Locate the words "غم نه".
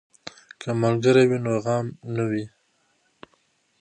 1.63-2.23